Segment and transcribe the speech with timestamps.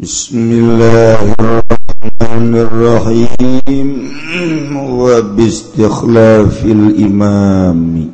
[0.00, 0.80] Bismillahirrahmanirrahim.
[0.96, 3.88] الله الرحمن الرحيم
[4.96, 8.08] وباستخلاف الإمام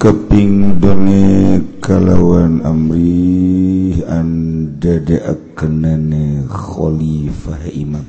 [0.00, 8.08] keping dene kalawan amri anda deakenane khalifah imam.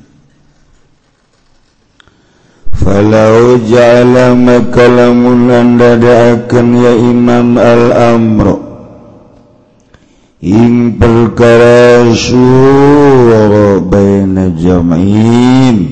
[2.72, 8.73] Falau ja'ala makalamun anda deaken ya imam al-amru.
[10.44, 15.88] ing perkara syura baina jam'in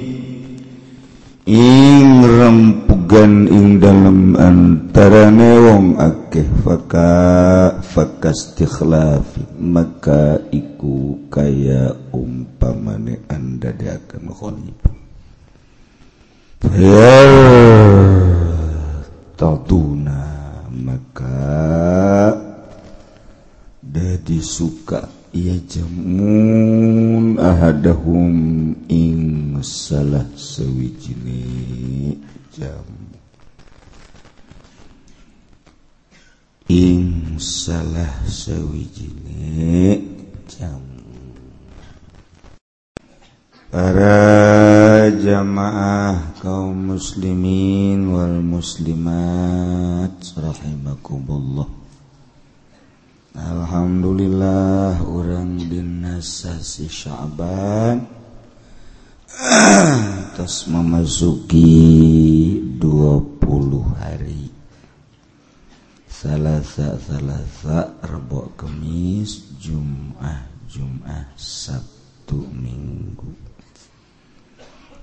[1.48, 7.09] ing rempugan ing dalam antarane wong akeh faka
[7.80, 14.80] fakastikhlafi maka iku kaya umpamane anda diakan khalif
[16.60, 17.24] Fayar
[19.41, 20.21] tatuna
[20.69, 22.52] maka
[23.92, 31.45] disuka ia jemun ahadahum ing salah sewijine
[32.52, 32.88] jam.
[36.73, 40.01] Ing salah sewijine
[40.48, 40.80] jam.
[43.73, 51.68] Para jamaah kaum muslimin wal muslimat rahimakumullah
[53.33, 58.05] Alhamdulillah orang dinasasi Syaban.
[59.33, 61.73] Atas memasuki
[62.77, 63.41] 20
[63.97, 64.53] hari.
[66.05, 73.33] Salasa Salasa Rebo Kemis Jum'ah Jum'ah Sabtu Minggu.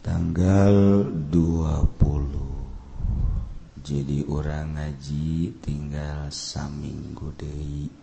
[0.06, 1.02] Tanggal
[1.34, 7.98] 20 jadi orang ngaji tinggal saminggu deui.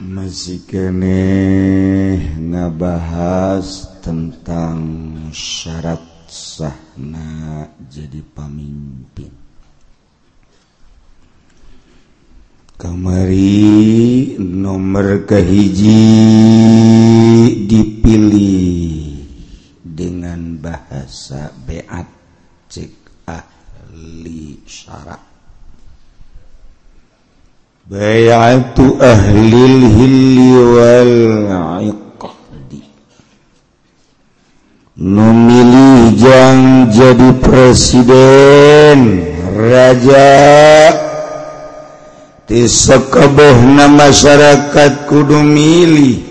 [0.00, 1.28] masih kene
[2.40, 4.80] ngebahas tentang
[5.28, 9.28] syarat sahna jadi pamimpin
[12.80, 16.00] kamari nomor kehiji
[17.68, 19.20] dipilih
[19.84, 22.08] dengan bahasa beat
[22.72, 25.29] cek ahli syarat.
[27.90, 31.18] Bayatu ahlil hilli wal
[31.90, 32.86] iqdi
[34.94, 39.26] Nu milih jang jadi presiden
[39.58, 40.38] Raja
[42.46, 46.22] Ti sakabohna masyarakat kudu milih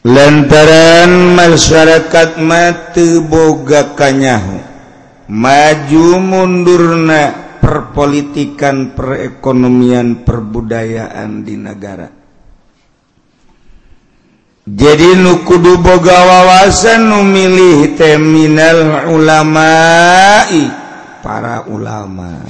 [0.00, 4.56] Lantaran masyarakat mati boga kanyahu
[5.28, 12.08] Maju mundurna perpolitikan perekonomian perbudayaan di negara.
[14.64, 20.64] Jadi nukudu boga wawasan numilih terminal ulamai
[21.20, 22.40] para ulama.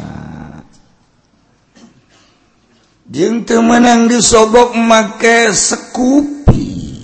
[3.11, 6.95] Jeng temenang disobok make sekupi.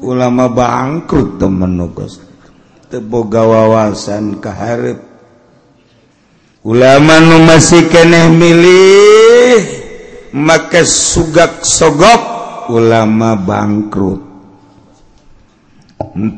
[0.00, 2.20] Ulama bangkrut temen nugos
[2.92, 5.13] teboga wawasan keharap
[6.64, 9.60] ulama nu masih keneh milih
[10.32, 12.22] maka sugak sogok
[12.72, 14.24] ulama bangkrut.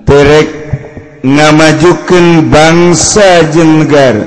[0.02, 0.50] Terek
[1.22, 4.26] ngamajukan bangsa jeung negara.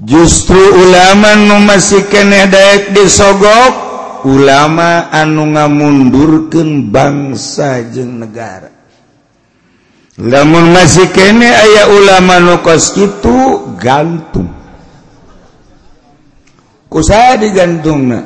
[0.00, 3.74] Justru ulama nu masih keneh daek disogok
[4.24, 8.79] ulama anu ngamundurkeun bangsa jeung negara.
[10.20, 14.52] namun masih kene aya ulama nukos itu gantung
[16.92, 18.20] ku saya digantung na.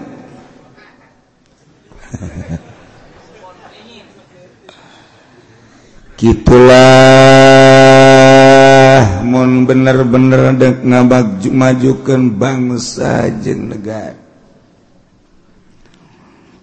[6.19, 6.75] gitulah
[9.31, 10.51] mun bener-bener
[10.83, 14.19] ngabaju majukan bangsa jeung negara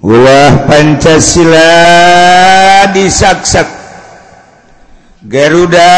[0.02, 1.72] ulah Pancasila
[2.90, 3.81] disaksak
[5.22, 5.94] Garuda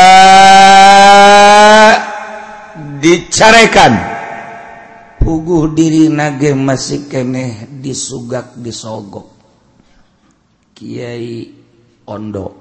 [3.00, 3.94] dicarekan.
[5.24, 9.31] Puguh diri nage masih keneh disugak disogok.
[10.75, 11.56] Kiai
[12.04, 12.52] Ondo.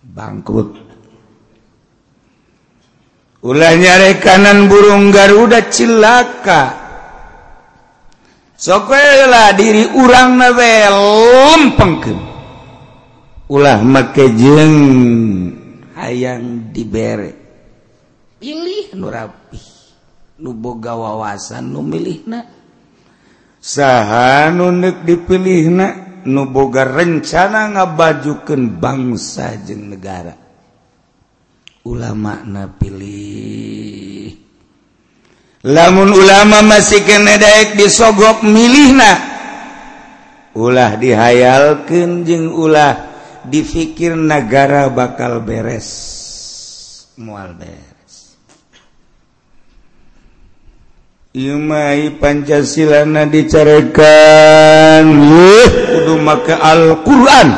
[0.00, 0.72] Bangkrut.
[3.44, 6.80] Ulah nyarekanan burung Garuda cilaka.
[8.56, 12.33] Sokoela diri urang nawe lempengkeun
[13.48, 14.76] ulah make jeng.
[15.94, 17.44] Hayang diberre
[18.44, 19.56] pilih nu rapi
[20.36, 22.44] nuboga wawasan numilih na
[23.56, 25.88] saha nunnek dipilih na
[26.28, 30.36] nuboga rencana ngabajukan bangsa jeng negara.
[31.84, 34.32] Ulama na pilih.
[35.64, 39.12] Lamun ulama masih kene daek disogok milih na
[40.52, 43.13] ulah dihayalkan jeng ulah
[43.48, 45.88] difikir negara bakal beres.
[47.20, 48.38] Mual beres.
[51.34, 55.04] Imai Pancasila dicarekan.
[55.90, 57.48] Kudu maka Al-Quran.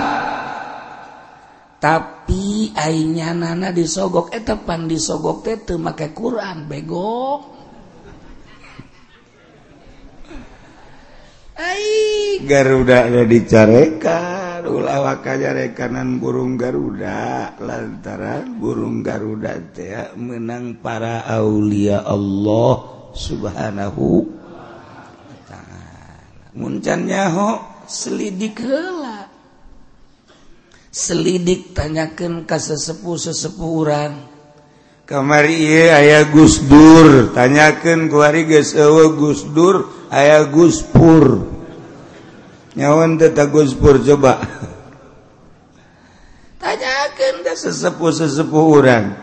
[1.77, 4.33] Tapi ainya nana disogok.
[4.33, 7.57] Etepan disogok tete make Quran bego
[11.57, 14.26] Ai Garuda ada dicarekan
[14.67, 17.55] ulah kajarekanan burung Garuda.
[17.63, 22.75] Lantaran burung Garuda teh menang para Aulia Allah
[23.17, 24.27] subhanahu
[26.57, 29.29] muncanyaho selidik hela
[30.89, 34.17] selidik tanyakan ke sesepuh sesepuran
[35.05, 41.56] kamari iya ayah Gus Dur tanyakan kuari geus eueuh Gus Dur aya Gus Pur.
[42.77, 43.17] nyawan
[43.51, 44.45] Guspur coba
[46.61, 49.17] tanyakan sesepuh-sesepuh orang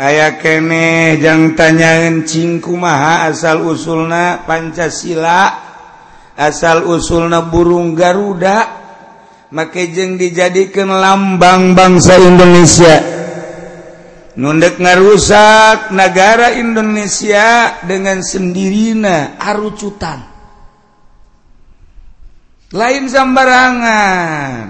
[0.00, 5.52] aya kene jangan tanyain cingku maha asal usulna Pancasila
[6.40, 8.80] asal usulna burung Garuda
[9.50, 12.96] make jeng dijadikan lambang bangsa Indonesia.
[14.38, 20.29] Nundek ngarusak negara Indonesia dengan sendirina arucutan.
[22.70, 24.66] lain sambarangan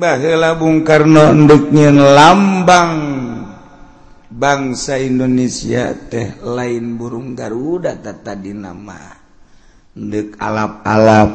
[0.00, 2.92] bahela Bung Karno enduknya lambang.
[4.34, 8.98] Bangsa Indonesia teh lain burung Garuda tata di nama
[9.94, 11.30] endek alap-alap.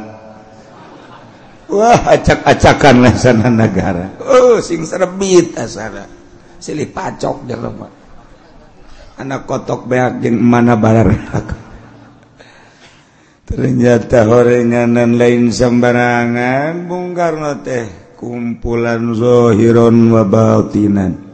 [1.69, 6.09] Wah acak-acakan sana negara oh sing serbit ah asara
[6.57, 7.85] silih pacok jelema
[9.21, 11.13] anak kotok beak jeung mana barar
[13.49, 21.29] ternyata horenganan lain sembarangan Bung Karno teh kumpulan Zohiron wabatinan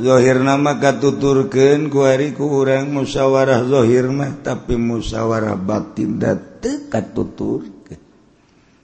[0.00, 8.00] Zohir nama katuturken kuari ku orang musyawarah Zohir mah tapi musyawarah batin date katuturkeun.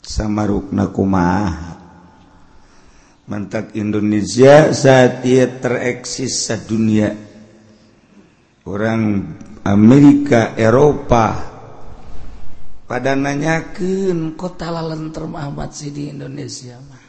[0.05, 1.73] sama rukna kumaha?
[3.32, 7.11] Mantak Indonesia saat ia tereksis sa dunia.
[8.69, 9.35] Orang
[9.67, 11.56] Amerika Eropa
[12.87, 17.03] pada nanyakan kota lalenter Muhammad sih di Indonesia mah.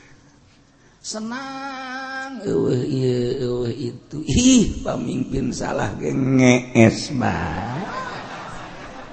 [1.00, 4.20] Senang eueuh ieu eueuh itu.
[4.28, 7.80] Ih pamimpin salah ge ngees bae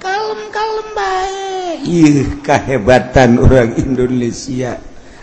[0.02, 1.80] kalem-kalem bae.
[1.86, 4.80] Ih kehebatan orang Indonesia.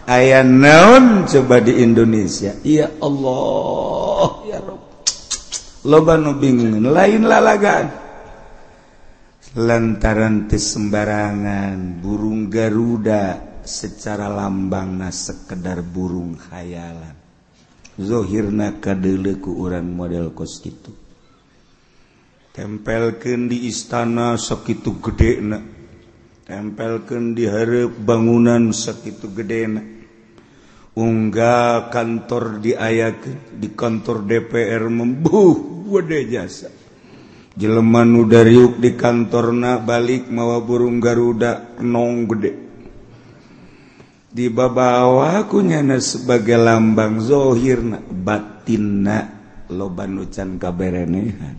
[0.07, 2.57] Aya naon coba di Indonesia?
[2.65, 4.91] Ya Allah ya Rob
[5.81, 7.89] loba nu bingung lain lalagan
[9.55, 17.15] lantaran kesembarangan burung Garuda secara lambang na sekedar burung khayalan.
[17.99, 21.01] Zohirna kadeleku orang model kos gitu
[22.51, 25.59] tempelken di istana sekitu gede na
[27.31, 29.81] di harap bangunan sekitu gede na
[30.99, 33.23] unggah kantor diayak
[33.55, 35.55] di kantor DPR membuh
[35.87, 36.80] gede jasa.
[37.61, 42.51] jeleman udah riuk di kantorna balik mawa burung Garuda nong gede.
[44.31, 49.17] Di babawakunyana sebagai lambang zohirna batinna
[49.69, 51.57] loban ucan kaberenehan.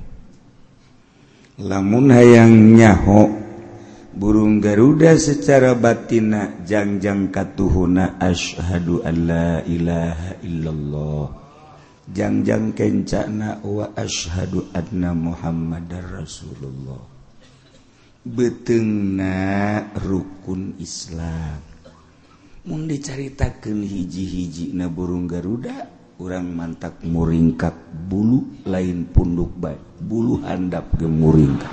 [1.62, 3.28] Lamun hayang nyaho
[4.10, 11.41] burung Garuda secara batina jangjang katuhuna ashadu alla ilaha illallah.
[12.12, 17.02] jangjang kencana wa ashadu adna Muhammad Rasulullah.
[18.22, 21.58] Betengna rukun Islam.
[22.62, 25.90] Mun dicaritakeun hiji-hiji na burung Garuda
[26.22, 27.74] orang mantak muringkat
[28.06, 31.66] bulu lain punduk baik bulu handap gemuringkak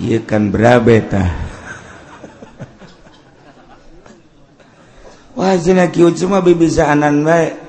[0.00, 1.28] iya kan berabe tah
[5.36, 7.63] wah cina kieu cuma bibisaanan baik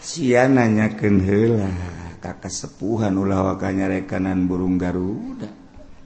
[0.00, 1.72] siananyaken hela
[2.20, 5.48] kakak sepuhan ulah wakanya rekanan burung Garuda.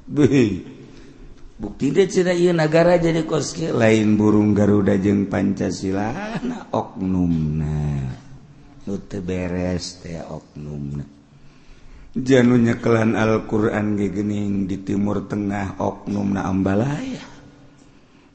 [0.05, 0.63] Be
[1.55, 1.95] bukti
[2.53, 6.39] negara jadi koski lain burung Garuda jeung Pancasila
[6.71, 8.21] oknumna.
[9.25, 11.07] Beres teh oknumna.
[12.15, 17.33] Janunya kelan Alquran gegening di Timur Tengah oknumna Ambalaya.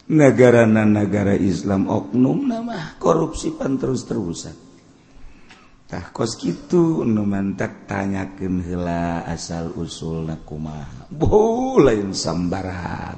[0.10, 4.69] Negara-nagara Islam oknum nama korupsi pan terus-terusan.
[5.90, 11.10] Tah kos gitu nu mantak tanyakeun heula asal usulna kumaha.
[11.10, 13.18] Boh lain sambaran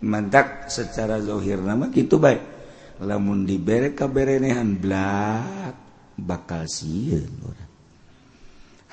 [0.00, 2.40] Mantak secara zahir nama gitu baik.
[3.02, 5.74] Lamun dibere kaberenehan blak
[6.14, 7.72] bakal sieun urang.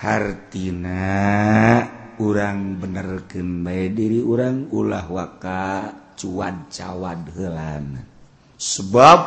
[0.02, 1.06] Hartina
[2.18, 8.02] urang benerkeun bae diri urang ulah waka cuan cawad heulana.
[8.58, 9.20] Sebab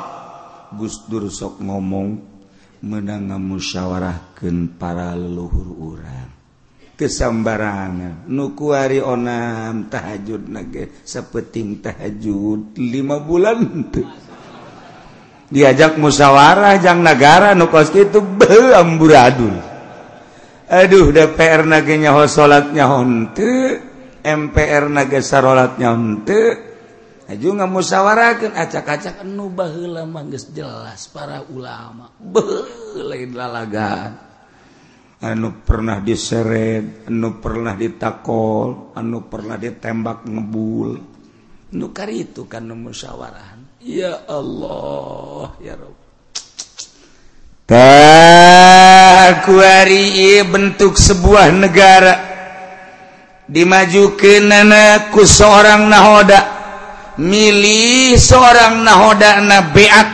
[0.75, 2.30] Gus Dur sok ngomong
[2.85, 6.31] menanga musyawarahkan para leluhur urang.
[6.97, 8.29] Kesambarangan.
[8.29, 13.61] Nukuari onam tahajud nage sepeting tahajud lima bulan.
[13.89, 14.09] Tuh
[15.51, 19.59] diajak musyawarah jang negara nukos itu beamburadul
[20.71, 23.83] aduh DPR nagenya ho salatnya honte
[24.21, 26.70] MPR nage sarolatnya honte.
[27.37, 32.11] juga musyawarahkan acak-acak anu baheula mah geus jelas para ulama.
[32.97, 34.31] Lain lalagan
[35.21, 40.91] anu pernah diseret anu pernah ditakol anu pernah ditembak ngebul.
[41.71, 45.99] Nu itu kan musyawarah ya Allah ya Rabb.
[47.71, 49.23] Takuari
[50.43, 52.29] bentuk sebuah negara.
[53.47, 56.60] Dimajukan nanaku seorang nahoda.
[57.19, 60.09] milih seorang nahoda na beat.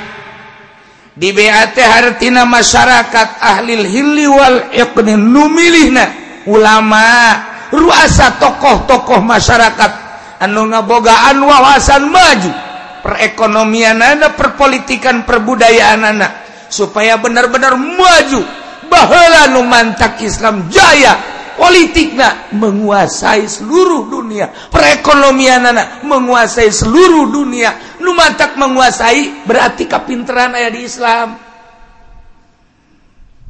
[1.16, 6.04] Di BAT hartina masyarakat ahlil hilli wal iqni nu milihna
[6.44, 7.32] ulama
[7.72, 9.92] ruasa tokoh-tokoh masyarakat.
[10.36, 12.52] Anu ngabogaan wawasan maju
[13.00, 16.32] perekonomian anak perpolitikan perbudayaan anak
[16.68, 18.42] supaya benar-benar maju.
[18.86, 21.35] Baheula nu mantak Islam jaya.
[21.56, 24.52] politiknya menguasai seluruh dunia.
[24.70, 27.98] Perekonomian anak menguasai seluruh dunia.
[27.98, 31.28] Numatak menguasai berarti kapinteran ayah di Islam.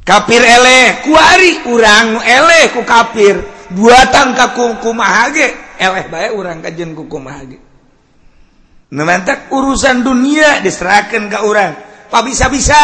[0.07, 3.43] Kafir eleh kuari urang eleh ku kafir
[3.75, 5.51] buatan kaku kumahage
[5.83, 7.59] eleh bae urang kajen ku kumahage
[8.95, 11.75] numatak urusan dunia diserahkan ke orang
[12.07, 12.79] pak bisa-bisa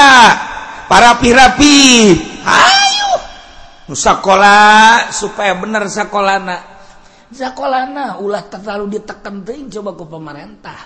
[0.91, 2.11] para pirapi.
[2.43, 3.02] Ayo
[3.95, 6.73] sekolah supaya bener sekolahna
[7.33, 10.81] sekolahna ulah terlalu ditekenting coba ke pemerintah.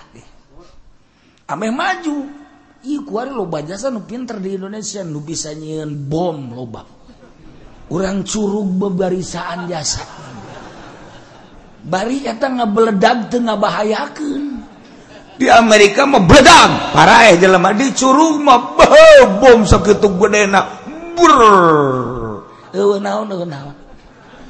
[1.51, 2.17] Ameh maju.
[2.87, 6.87] Ih kuari loba jasa nu pinter di Indonesia nu bisa nyian bom loba.
[7.91, 10.03] Orang curug bebarisaan jasa.
[11.87, 14.43] Bari eta ngebeledag teu ngabahayakeun.
[15.37, 18.75] Di Amerika mah bledang parah eh jelema di curug mah
[19.39, 20.63] bom sakitu gedena
[21.13, 22.16] brrrr.
[22.77, 23.75] Eueuh naon eueuh naon?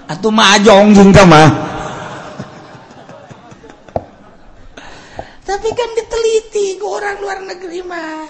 [0.07, 0.91] Atuh mah jeung
[1.27, 1.50] mah.
[5.48, 8.27] Tapi kan diteliti ke orang luar negeri mah.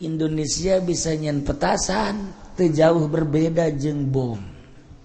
[0.00, 4.40] Indonesia bisa nyen petasan terjauh berbeda jeng bom.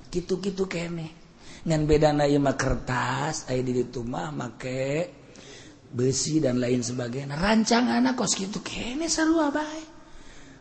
[0.07, 1.19] Gitu-gitu kene.
[1.67, 5.11] Ngan beda na mah kertas aya di ditu make
[5.91, 7.35] besi dan lain sebagainya.
[7.35, 9.88] Rancang anak kos gitu kene sarua bae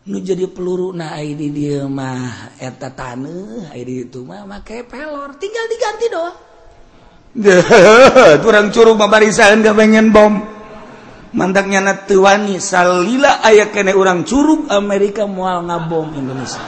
[0.08, 5.36] nu jadi peluru nah di dia mah eta tanah di itu mah make pelor.
[5.36, 6.36] Tinggal diganti doang.
[8.44, 10.40] Kurang curug babarisan gak pengen bom.
[11.28, 16.56] Mantaknya wani salila aya kene orang curug Amerika moal ngabom Indonesia.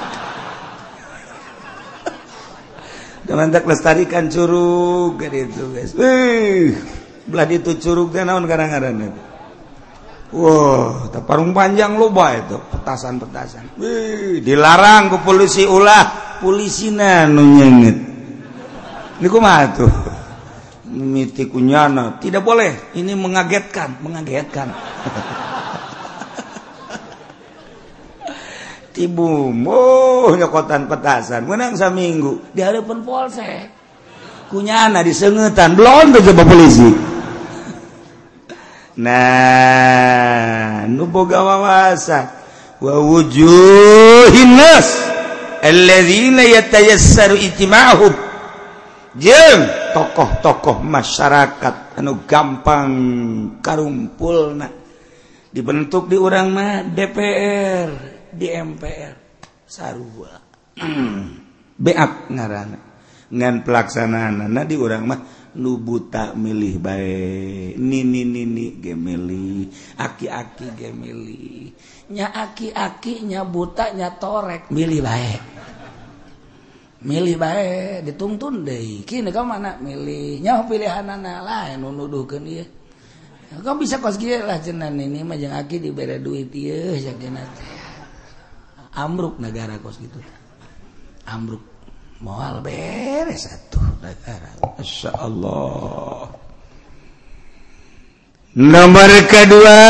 [3.25, 5.97] Dan mantak lestarikan curug gitu guys.
[5.97, 6.77] Wih,
[7.25, 9.30] belah itu curug naon kadang-kadang
[10.31, 13.79] Wow parung panjang loba itu petasan-petasan.
[14.43, 16.39] Dilarang ke polisi ulah.
[16.43, 17.95] Polisi nanyengit
[21.37, 22.91] tuhnyana tidak boleh.
[22.99, 24.75] Ini mengagetkan mengagetkan.
[28.99, 31.47] Tibunyokotan petasan.
[31.47, 33.71] Menang seminggu di hadapan polsek.
[34.51, 37.10] Kunyana disengetan belum coba polisi
[39.01, 42.25] nah nuboga wawasan
[49.17, 52.91] jeung tokoh-tokoh masyarakat anu gampang
[53.59, 54.69] karumpulna.
[55.51, 57.89] Dibentuk di urang mah DPR
[58.31, 59.15] di MPR
[59.67, 60.39] sarua.
[61.85, 62.71] Beak ngaran
[63.31, 65.21] ngan pelaksanaan di orang mah.
[65.57, 69.67] nubuta milih baik nini nini gemeli
[69.99, 71.75] aki-aki gemeli
[72.11, 74.71] nya aki-aki nya buta nya torek.
[74.71, 75.41] Milih baik
[77.01, 79.81] milih baik dituntun deh kini kau mana?
[79.81, 80.45] Milih.
[80.45, 82.67] Nya pilihan anak lain nuduhkeun ieu.
[83.51, 87.35] Dia kau bisa kos gila lah cenah ini mah jeung aki diberi duit iya sakit
[88.95, 90.21] amruk negara kos gitu.
[91.27, 91.70] Amruk
[92.21, 93.81] moal beres satu
[94.81, 96.29] Masya Allah.
[98.57, 99.85] Nomor kedua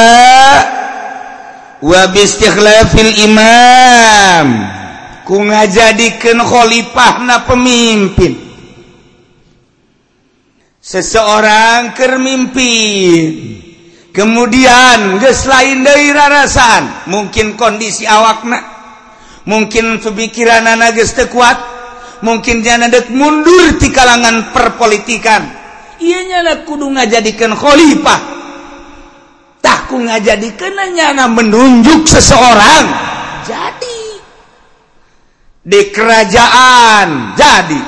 [1.78, 4.46] wa bistikhlafil imam.
[5.26, 8.34] Ku ngajadikeun khalifahna pemimpin.
[10.82, 13.62] Seseorang keur mimpin
[14.10, 18.58] kemudian geus lain deui rarasan mungkin kondisi awakna
[19.46, 20.98] mungkin pemikiran anak
[21.30, 21.69] kuat
[22.24, 25.42] mungkin jangan dek mundur di kalangan perpolitikan.
[26.00, 28.20] Iya nak kudu ngajadikan khalifah.
[29.60, 32.86] Tak ku ngajadikan nyana menunjuk seseorang.
[33.44, 34.00] Jadi.
[35.60, 37.36] Di kerajaan.
[37.36, 37.80] Jadi.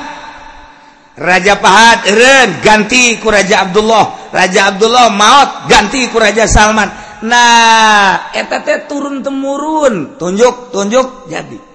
[1.13, 4.33] Raja Pahat Eren ganti ku Raja Abdullah.
[4.33, 6.89] Raja Abdullah maut ganti ku Raja Salman.
[7.25, 10.17] Nah eta turun temurun.
[10.21, 11.72] Tunjuk tunjuk jadi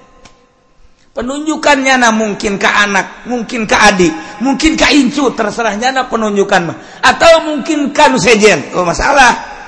[1.19, 6.79] penunjukannya na mungkin ke anak mungkin ke adik mungkin ke incu terserahnya na penunjukan mah.
[7.03, 9.59] Atau mungkin kan sejen oh masalah.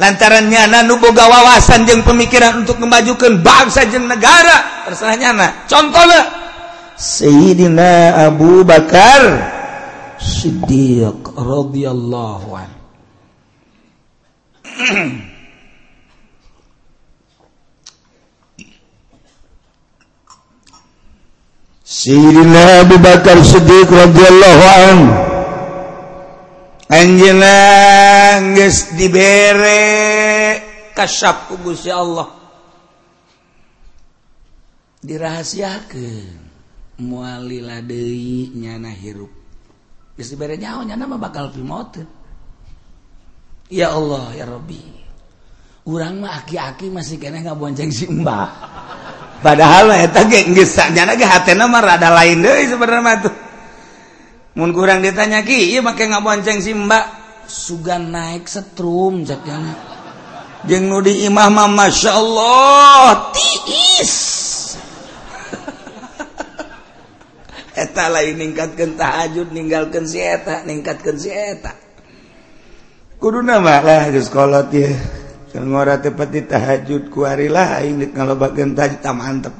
[0.00, 5.48] Lantarannya na nuboga wawasan jeung pemikiran untuk memajukan bangsa jeung negara terserahnya na.
[5.68, 6.24] Contohnya
[6.96, 9.44] Sayyidina Abu Bakar
[10.16, 12.80] Siddiq radhiyallahu anhu.
[21.88, 24.98] Sayyidina Abu Bakar Siddiq radhiyallahu an.
[26.92, 27.56] Anjeuna
[28.52, 29.80] geus dibere
[30.92, 32.28] kasab ku Gusti Allah.
[35.00, 36.44] Dirahasiakeun.
[37.00, 39.32] Mualila deui nyana hirup.
[40.12, 42.04] Geus dibere nyaho nyana mah bakal pimoteun
[43.72, 44.84] Ya Allah ya Rabbi.
[45.88, 48.76] Urang mah aki-aki masih keneh ngabonceng si Mbah.
[49.40, 49.94] padahal
[51.86, 53.22] ada lain sebenarnya
[54.74, 57.06] kurang ditanya Ki pakai ngabonceng si Mbak.
[57.48, 59.24] Sugan naik setrum
[60.68, 64.14] jeng di imah mah Masya Allah tiis.
[67.88, 71.72] Eta lain ningkatkan tahajud ninggalkan si eta ningkatkan si eta.
[73.16, 74.92] Kudu nama lah geus kolot ya
[75.50, 78.36] tepati tahajud kuari lain kalau
[79.16, 79.56] mantap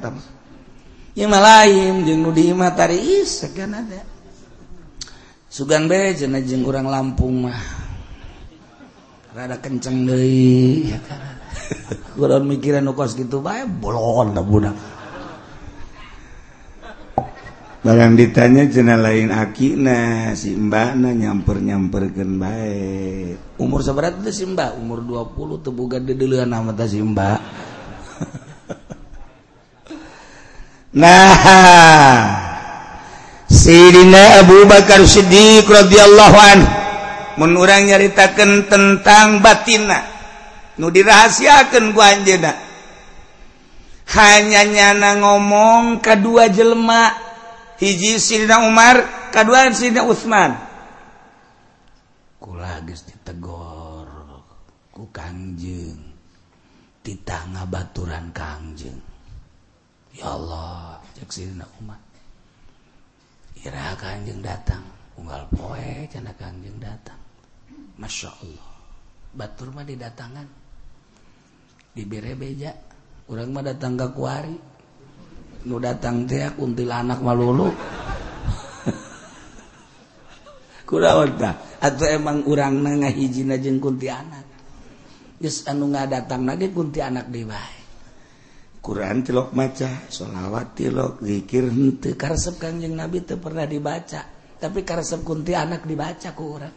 [1.17, 4.05] yang lain jeng nudi matahari segan ada
[5.49, 7.59] sugan be jena jeng kurang Lampung mah.
[9.29, 10.89] Rada kenceng deui.
[12.17, 14.73] Kurang mikiran nu kos kitu bae bolon da budak
[17.79, 24.99] barang ditanya jena lain akina si mbakna nyamper-nyamperkan baik umur seberat itu si mbak umur
[24.99, 27.39] 20 tebuka dulu nama ta si mbak.
[30.89, 31.37] Nah
[33.45, 36.69] Sayyidina Abu Bakar Siddiq radhiyallahu anhu
[37.37, 40.01] mun urang nyaritakeun tentang batina
[40.81, 42.51] nu dirahasiakeun ku anjeunna.
[44.09, 47.28] Hanya nyana ngomong kedua jelma
[47.79, 50.55] hiji Sidina Umar kedua Sidina Utsman
[52.39, 54.07] kula geus ditegor
[54.91, 55.99] ku Kangjeng
[57.01, 58.99] titanga baturan Kangjeng
[60.15, 61.99] ya Allah cek Sidina Umar.
[63.59, 64.83] Ira Kangjeng datang.
[65.19, 67.19] Unggal poe cenah Kangjeng datang.
[67.99, 68.71] Masya Allah.
[69.35, 70.47] Batur mah didatangan.
[71.91, 72.71] Dibere beja
[73.27, 74.55] orang mah datang ke kuari.
[75.67, 77.67] nu datang teh kuntilanak malulu.
[80.87, 81.35] Kurang
[81.79, 84.45] atau emang urang ngahijina jeung kuntilanak.
[85.39, 87.79] Geus anu ngadatang lagi kuntilanak di bae.
[88.79, 91.67] Quran tilok maca shalawat tilok zikir.
[91.67, 94.23] Hmm, Henteu karesep kanjeng Nabi itu pernah dibaca.
[94.59, 96.75] Tapi karesep kuntilanak dibaca ku urang.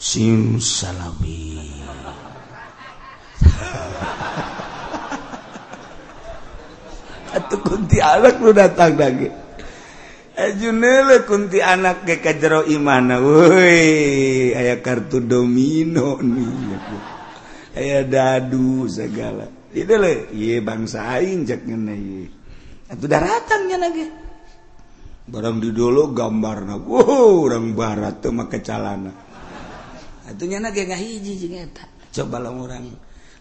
[0.00, 1.60] Sim salabi
[7.30, 9.30] Atuh kunti anak lu datang lagi.
[10.34, 13.22] Ajunele kunti anak ke kajero imana.
[13.22, 16.80] Woi, aya kartu domino nih.
[17.76, 19.46] Aya dadu segala.
[19.70, 22.26] Itu le, iya bangsa aing cek ngene ye.
[22.90, 24.04] Atuh daratan lagi.
[25.30, 26.74] Barang di dulu gambarna.
[26.82, 29.14] Wow, orang barat tuh make calana.
[30.26, 31.86] Atuh nyana ge ngahiji jeung eta.
[32.10, 32.90] Coba lah orang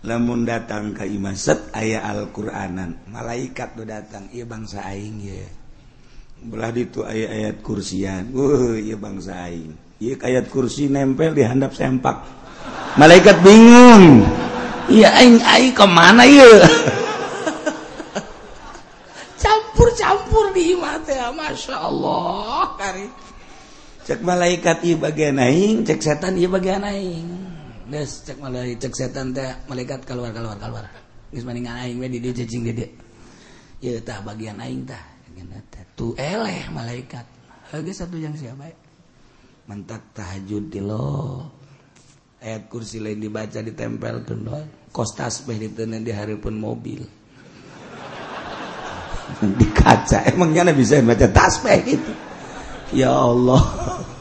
[0.04, 3.04] lemun datang ke Imaset ayah Alquranan.
[3.12, 5.48] Malaikat tuh datang ia bangsa aing ya
[6.40, 8.32] belah itu ayat-ayat kursian.
[8.32, 9.76] Uh iya bangsa aing.
[10.00, 12.24] Iya ayat kursi nempel di handap sempak.
[12.96, 14.24] Malaikat bingung.
[14.88, 16.48] Iya aing aing kemana ya
[19.40, 23.08] campur-campur di imate ya masya Allah kari.
[24.08, 27.49] Cek malaikat iya bagian aing cek setan iya bagian aing.
[27.89, 30.86] Des cek malaikat cek setan teh malaikat keluar keluar keluar.
[31.34, 32.89] Geus maningan aing we di dieu cacing di dieu
[33.84, 35.04] ieu tah bagian aing tah.
[35.97, 37.25] Tu eleh malaikat.
[37.69, 38.75] Lagi satu yang siapa ya
[39.69, 41.45] mentak tahajud di lo.
[42.39, 44.34] Ayat kursi lain dibaca ditempel ke
[44.95, 47.04] kostas di ditenen di hari pun mobil.
[49.60, 50.25] Di kaca.
[50.25, 52.13] Emangnya bisa baca tasbih itu
[52.93, 53.62] ya Allah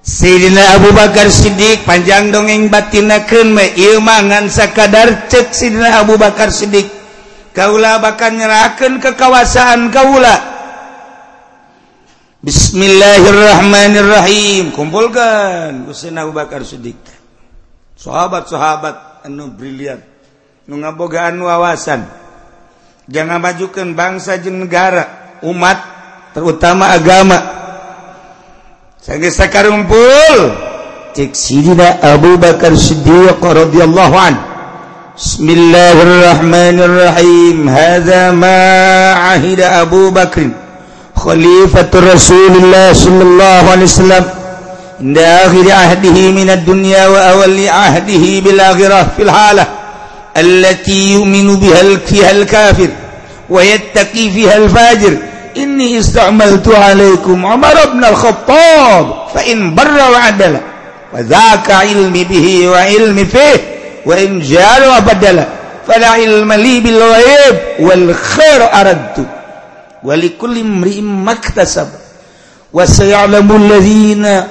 [0.00, 6.16] Sidina Abu Bakar Siddiq panjang dongeng batinakeun me ieu mah ngan sakadar ceuk Sidina Abu
[6.16, 6.88] Bakar Siddiq.
[7.52, 10.56] Kaula bakal nyerahkeun kekuasaan kaula.
[12.40, 14.72] Bismillahirrahmanirrahim.
[14.72, 16.96] Kumpulkan Husain Abu Bakar Siddiq.
[18.00, 20.00] Sahabat-sahabat anu brilian
[20.64, 22.08] nu ngabogaan wawasan.
[23.10, 25.17] Jangan majukan bangsa jeung negara.
[25.42, 25.78] umat
[26.34, 27.42] terutama agama.
[29.02, 30.52] Sagesa karumpul
[31.16, 34.36] cik sidina Abu Bakar Siddiq radhiyallahu an.
[35.18, 37.66] Bismillahirrahmanirrahim.
[37.66, 40.50] Hadza ma ahida Abu Bakr
[41.16, 44.38] khalifatur Rasulullah sallallahu alaihi wasallam.
[44.98, 49.66] Inda akhir ahdihi min ad-dunya wa awwali ahdihi bil akhirah fil halah
[50.34, 51.86] allati yu'minu biha
[52.34, 52.90] al-kafir
[53.50, 55.16] ويتقي فيها الفاجر.
[55.56, 60.60] إني استعملت عليكم عمر بن الخطاب فإن بر وعدل
[61.14, 65.44] وذاك علمي به وعلمي فيه وإن جار وبدل
[65.86, 69.26] فلا علم لي بالغيب والخير أردت
[69.98, 71.66] Walikullimmakta
[72.72, 74.46] waslazina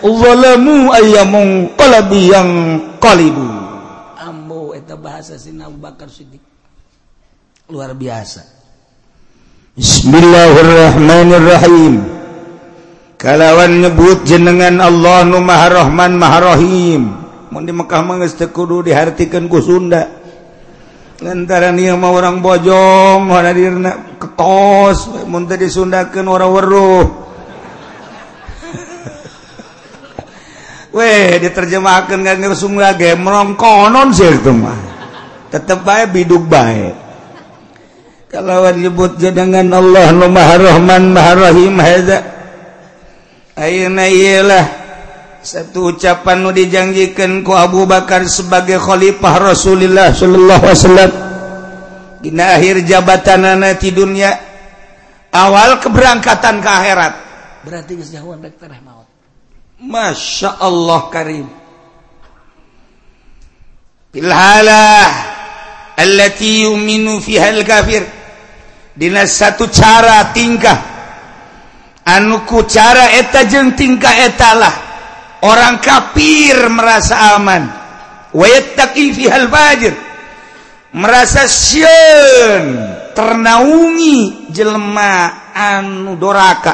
[0.91, 2.51] ayamubi yang
[2.99, 3.47] qbu
[4.99, 5.39] bahasa
[5.79, 6.11] Bakar
[7.71, 8.56] luar biasa.
[9.77, 12.01] Bismillahirrahmanirrahim.
[13.13, 17.13] Kalawan nyebut jenengan Allah Nu marahman maharahim
[17.53, 20.09] mau di Mekkah mengeste kudu dihatikan ku Sunda.
[21.21, 23.29] Antara ni mau orang bojong
[24.17, 25.13] ketos
[25.45, 27.05] disundakan orang-weruh
[30.97, 34.73] we diterjemahkan ngersung lagi merongkonon sih itu mah.
[35.53, 37.06] Tetap baik biduk baik
[38.37, 42.21] kalau nyebut jenengan Allah nu Maha Rahman Maha Rahim hadza
[43.57, 44.65] ayeuna ieulah
[45.41, 51.11] satu ucapan nu dijanjikan ku Abu Bakar sebagai khalifah Rasulullah sallallahu alaihi wasallam.
[52.21, 54.37] Dina akhir jabatanana di dunia
[55.33, 57.13] awal keberangkatan ke akhirat.
[57.65, 59.09] Berarti geus jahuan rek teh maut
[59.81, 61.47] Masya Allah karim.
[64.13, 65.09] Bilhalah
[65.97, 68.16] allati yuminu fiha al-kafir
[68.97, 70.97] Dina satu cara tingkah.
[72.01, 74.73] Anuku cara eta jeng tingkah etalah
[75.45, 77.69] orang kafir merasa aman.
[78.33, 79.13] Wayataqi
[80.97, 82.65] merasa sieun
[83.13, 86.73] ternaungi jelema anu doraka.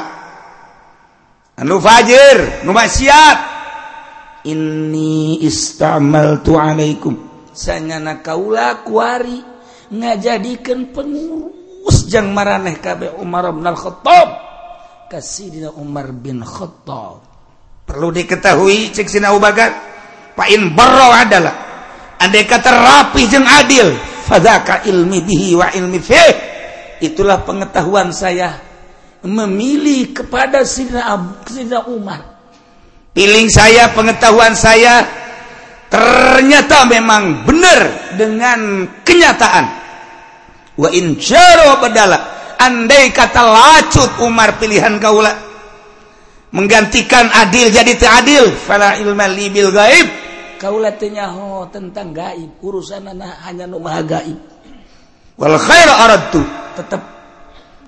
[1.60, 3.52] Anu fajir nu maksiat.
[4.48, 7.20] Ini istamaltu alaikum.
[7.52, 9.40] Sanyana kaula kuari
[9.92, 11.63] ngajadikeun pengurus
[12.14, 14.28] jang mareh KB Umar Khattab
[15.10, 17.26] kasih Umar bin Khattab.
[17.90, 19.74] Perlu diketahui cek sina ubagat
[20.38, 21.56] pain baro adalah
[22.22, 23.98] andai kata rapi jeng adil
[24.30, 26.34] fadaka ilmi bihi wa ilmi fih
[27.02, 28.72] itulah pengetahuan saya.
[29.24, 31.16] Memilih kepada sina,
[31.48, 32.44] sina Umar.
[33.16, 35.08] Pilih saya pengetahuan saya
[35.88, 39.83] ternyata memang benar dengan kenyataan
[40.78, 41.18] wa in
[41.82, 42.20] badala.
[42.64, 45.36] Andai kata lacut Umar pilihan kaulah
[46.54, 50.08] menggantikan adil jadi adil fala ilma libil gaib
[50.64, 54.40] kaulah nyaho tentang gaib urusan anak hanya nu maha gaib.
[55.36, 56.40] Wal khair aradtu.
[56.80, 57.02] Tetap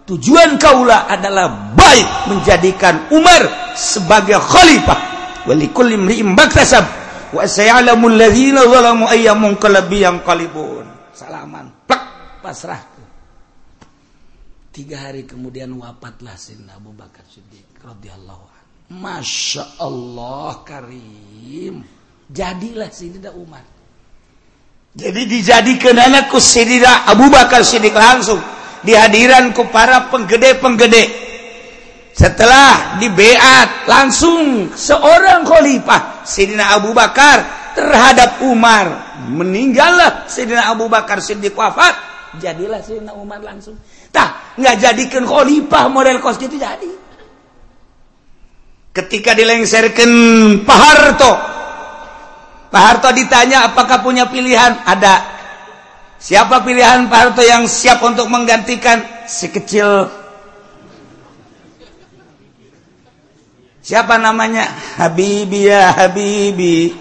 [0.04, 5.00] tujuan kaulah adalah baik menjadikan Umar sebagai khalifah.
[5.48, 6.84] Wali kulli imri'in baktasab.
[11.16, 11.72] Salaman
[12.46, 12.86] pasrah
[14.70, 18.54] tiga hari kemudian wafatlah Sin Abu Bakar Siddiq radhiyallahu
[18.92, 21.82] Masya Allah Karim.
[22.30, 23.66] Jadilah Sidina Umar.
[24.94, 28.38] Jadi dijadikan anakku Sidina Abu Bakar Siddiq langsung
[28.86, 31.26] dihadiranku para penggede-penggede.
[32.14, 39.18] Setelah dibeat langsung seorang khalifah Sidina Abu Bakar terhadap Umar.
[39.34, 43.80] Meninggallah Sidina Abu Bakar Siddiq wafat jadilah Sidina Umar langsung.
[44.12, 46.92] Tak nggak jadikan khalifah model kos itu jadi.
[48.96, 50.12] Ketika dilengserkan
[50.64, 51.56] Pak Harto
[52.76, 54.76] Pak Harto ditanya apakah punya pilihan?
[54.84, 55.24] Ada.
[56.20, 59.00] Siapa pilihan Pak Harto yang siap untuk menggantikan?
[59.32, 60.12] Si kecil
[63.80, 64.68] siapa namanya?
[65.00, 66.92] Habibi ya Habibi.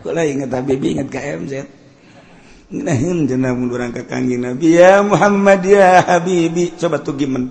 [0.00, 1.75] Kula ingat Habibi ingat KMZ
[2.66, 6.74] Nah, jenah munduran ke kangjeng Nabi ya Muhammad ya Habibi.
[6.74, 7.46] Coba tuh gimana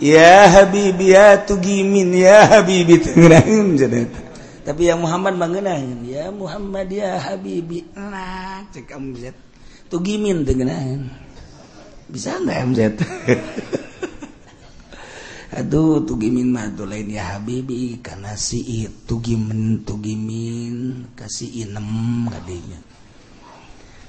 [0.00, 2.96] ya Habibi ya tugimin ya Habibi.
[3.04, 3.76] Tengenahin
[4.66, 7.86] tapi yang Muhammad mengenahin ya Muhammad ya Habibi.
[7.94, 9.30] Nah cek MZ
[9.86, 11.06] tugimin tengenahin
[12.10, 12.80] bisa nggak MZ
[15.62, 22.78] aduh tugimin mah tuh lain ya Habibi karena si tugimin tugimin kasih inem kadinya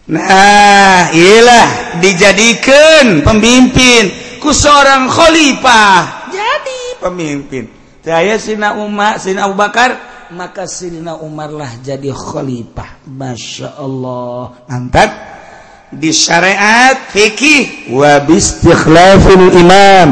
[0.07, 4.27] nah iyalah dijadikan pemimpin.
[4.47, 6.31] Seorang khalifah.
[6.31, 7.03] Jadi.
[7.03, 7.67] Pemimpin.
[7.99, 9.99] Saya Sina Umar Sina Abu Bakar.
[10.31, 13.03] Maka Sina Umarlah jadi khalifah.
[13.11, 14.55] Masya Allah.
[14.71, 15.11] Mantap.
[15.91, 17.91] Di syariat fikih.
[17.91, 20.09] Wabistikhlafil imam.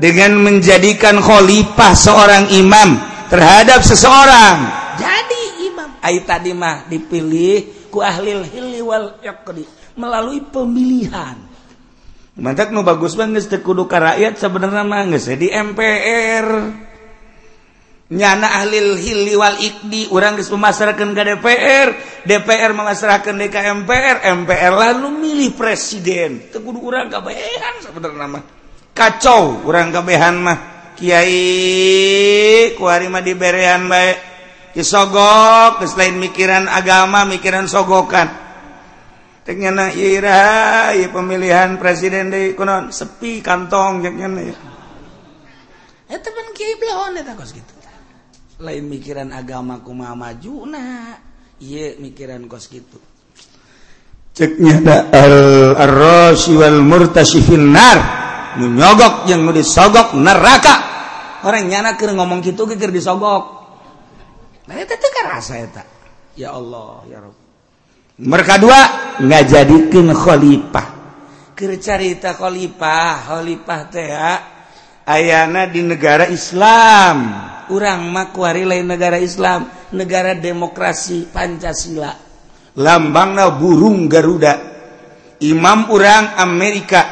[0.00, 2.96] Dengan menjadikan khalifah seorang imam
[3.28, 4.64] terhadap seseorang.
[4.96, 5.88] Jadi imam.
[6.00, 9.66] Ayat tadi mah dipilih ku ahlil hilli wal yaqdi
[9.98, 11.36] melalui pemilihan.
[12.40, 16.46] Mantak nu bagus banget kudu ka rakyat sebenarnya mah geus di MPR
[18.10, 21.88] nyana ahlil hilli wal iqdi urang geus memasrahkeun ka DPR
[22.24, 26.48] DPR memasrahkeun di ka MPR MPR lalu milih presiden.
[26.48, 28.42] Teu kudu urang kabehan sebenarnya mah.
[28.94, 30.58] Kacau urang kabehan mah.
[30.94, 34.29] Kiai ku mah diberean bae.
[34.72, 38.28] kisogok selain mikiran agama mikiran sogokan.
[39.40, 44.56] Teknyana ira ya pemilihan presiden di kunon sepi kantong teknyana ya
[46.10, 47.72] eta pan kiai blon kos gitu.
[48.60, 51.16] Lain mikiran agama kumaha maju nah
[51.62, 52.98] iya mikiran kos gitu.
[54.34, 55.36] Ceknya da al
[55.74, 57.98] rasi wal murtasifin nar.
[58.58, 60.90] Nyogok yang nu disogok neraka.
[61.46, 63.59] Orang nyana keur ngomong gitu keur disogok.
[66.38, 67.18] ya Allah ya
[68.20, 68.80] mereka dua
[69.18, 70.86] nggak jadikan Khalifah
[71.58, 74.60] kecarita Khalifahkhalifah TA
[75.10, 77.34] Ayana di negara Islam.
[77.70, 82.14] Urang makwari lain negara Islam negara demokrasi Pancasila.
[82.78, 84.70] Lambangna burung Garuda.
[85.42, 87.02] Imam urang Amerika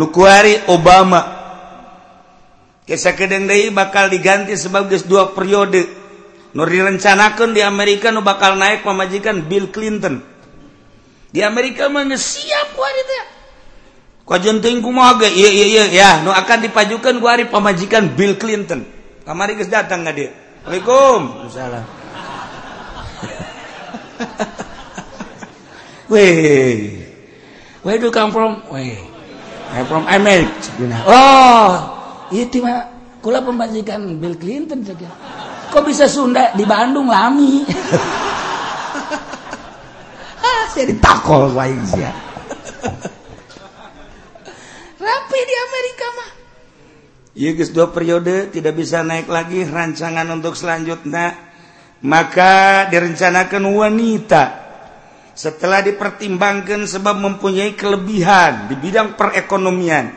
[0.00, 1.40] nukuari Obama.
[2.88, 6.01] Kisah kedengdai bakal diganti sebagai dua periode.
[6.52, 10.20] Nur direncanakan di Amerika nu bakal naik pemajikan Bill Clinton.
[11.32, 13.40] Di Amerika mana siap wanita.
[14.28, 15.32] Kau jenting kumaha ge?
[15.32, 18.84] Iya iya iya ya, nu akan dipajukan ku hari pemajikan Bill Clinton.
[19.24, 20.30] Kamari geus datang nggak dia?
[20.68, 21.48] Waalaikum.
[21.48, 21.84] Salam.
[26.12, 27.00] Weh.
[27.82, 28.60] Where do you come from?
[28.68, 29.00] Weh.
[29.72, 30.52] I'm from America.
[31.08, 31.72] Oh,
[32.28, 32.92] itu mah
[33.24, 35.08] kula pemajikan Bill Clinton saja.
[35.72, 36.52] Kok bisa Sunda?
[36.52, 37.64] Di Bandung lami.
[40.72, 42.32] Saya ditakol baik sih
[45.02, 46.30] rapi di Amerika mah.
[47.32, 51.50] Ya guys dua periode tidak bisa naik lagi rancangan untuk selanjutnya.
[52.02, 54.44] Maka direncanakan wanita.
[55.32, 60.10] Setelah dipertimbangkan sebab mempunyai kelebihan di bidang perekonomian.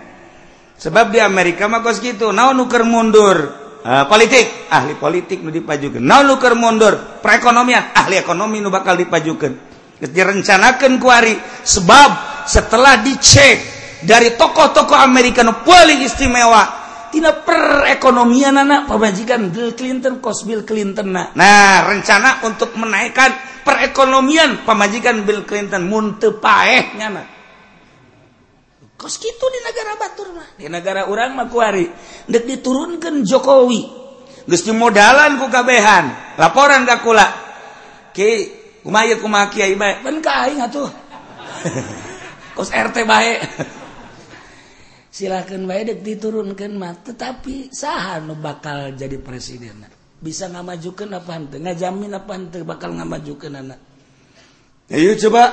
[0.76, 2.34] Sebab di Amerika mah kos gitu.
[2.34, 4.66] Nah nuker mundur Uh, politik.
[4.74, 7.22] Ahli politik nu dipajukan nah luker mundur?
[7.22, 7.94] Perekonomian.
[7.94, 13.58] Ahli ekonomi nu bakal dipajukan direncanakan kuari sebab setelah dicek
[14.04, 21.16] dari tokoh-tokoh Amerika nu paling istimewa tidak perekonomian anak pemajikan Bill Clinton kos Bill Clinton
[21.16, 21.32] na.
[21.32, 27.35] nah rencana untuk menaikkan perekonomian pemajikan Bill Clinton munte paehnya nak
[28.96, 30.48] kos gitu di negara Batur mah.
[30.56, 31.86] Di negara orang Makuari
[32.28, 33.82] dek diturunkan Jokowi.
[34.46, 36.38] Geus modalan ku kabehan.
[36.40, 37.28] Laporan ka kula.
[38.16, 38.50] Ki
[38.86, 40.00] kumaha kumaha kiai bae?
[40.06, 40.90] Ben ka aing atuh.
[42.58, 43.34] Kos RT bae.
[45.16, 49.88] Silakan bae dek diturunkan mah tetapi saha nu bakal jadi presiden?
[50.20, 51.60] Bisa ngamajukeun apa henteu?
[51.60, 53.80] Ngajamin apa henteu bakal ngamajukeun anak?
[54.92, 55.44] Ayo coba.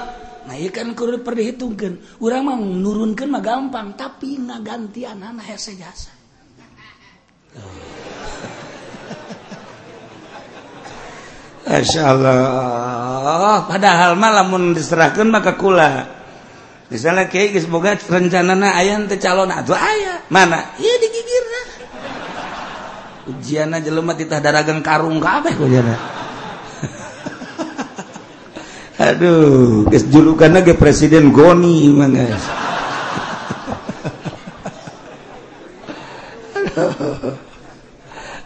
[0.49, 6.11] naikkan kudu perhitungkan urang menurunkan mah gampang tapi ngagantian anak hese jasa.
[11.63, 16.21] Masya Allah padahal malamun diserahkan maka kula.
[16.93, 20.77] Misalnya kayak semoga rencanana ayam tecalon atau ayah mana?
[20.77, 21.43] Iya digigir
[23.29, 25.95] ujian aja lemah titah daragang karung kabeh kujana
[29.03, 32.45] aduh guys julukan lagi presiden goni emang guys.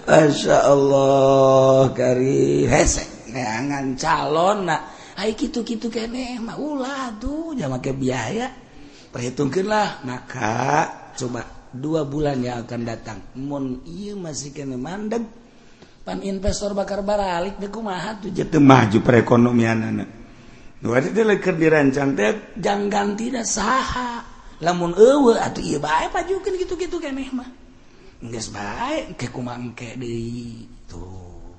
[0.06, 2.64] Masya Allah kari.
[2.64, 4.96] Hesek neangan calon nak.
[5.16, 8.48] Ay gitu gitu kene mah ulah tuh jangan ke biaya.
[9.12, 10.54] Perhitungkanlah maka
[11.16, 13.18] coba dua bulan yang akan datang.
[13.36, 15.24] Mun iya masih kene mandeg
[16.00, 18.32] pan investor bakar baralik deh kumaha tuh?
[18.32, 20.25] Jadi maju perekonomian anak
[21.56, 22.12] dirancang
[22.60, 24.20] jangan tidak saha.
[24.60, 24.96] Lamun
[26.56, 26.96] gitu-gitu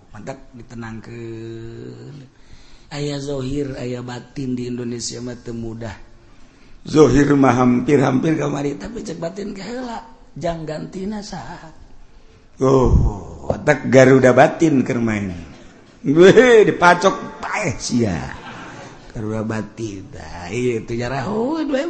[0.09, 2.25] mantap ditenangkan
[2.89, 5.93] ayaah dzohir ayah batin di Indonesia mata mudah.
[6.81, 10.01] Dzohir mah hampir-hampir kamari tapi cek batin kela
[10.37, 11.67] jangan ganti sah
[12.61, 15.33] oh otak Garuda batin kermain
[16.05, 18.36] gue dipacok paeh sia.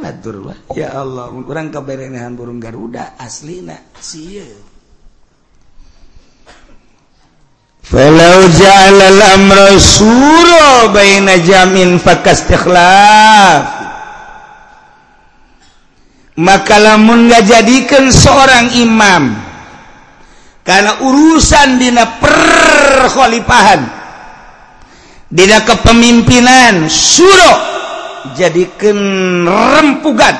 [0.00, 3.76] batur ya Allah kurang keberehan burung Garuda aslina.
[11.40, 11.96] Jamin
[16.38, 19.34] maka lamun nggak jadikan seorang imam
[20.62, 23.97] karena urusan dina perkholifahan
[25.28, 27.58] Dina kepemimpinan Suruh
[28.32, 28.96] jadikan
[29.44, 30.36] rempugan.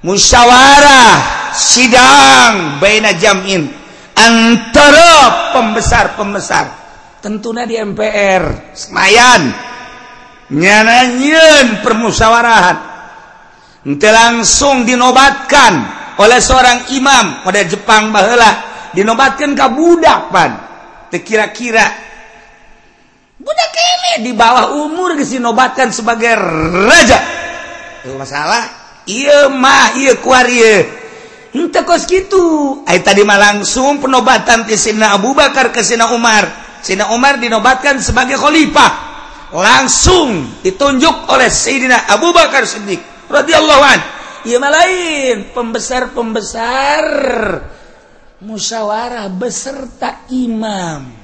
[0.00, 1.12] Musyawarah
[1.52, 3.68] sidang baina jam'in
[4.16, 6.66] antara pembesar-pembesar.
[7.20, 9.42] Tentunya di MPR Senayan.
[10.50, 12.76] Nyanyian permusyawaraan.
[13.80, 15.72] Ente langsung dinobatkan
[16.20, 18.50] oleh seorang imam pada Jepang bahela
[18.92, 20.52] dinobatkan ke budak pan.
[21.12, 22.09] Kira-kira
[23.40, 26.36] budak ini di bawah umur disinobatkan sebagai
[26.86, 27.18] raja
[28.04, 28.68] itu masalah
[29.08, 31.00] iya mah iya kuar iya
[31.50, 32.78] Henteu kos kitu.
[32.86, 36.46] Ai tadi mah langsung penobatan ke Sina Abu Bakar ke Sina Umar.
[36.78, 39.10] Sina Umar dinobatkan sebagai khalifah.
[39.50, 44.00] Langsung ditunjuk oleh Sayyidina Abu Bakar Siddiq radhiyallahu an.
[44.46, 47.02] Ieu mah lain pembesar-pembesar
[48.46, 51.19] musyawarah beserta imam.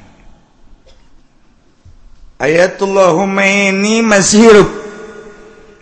[2.37, 4.87] ayatullahumma ini masih hirup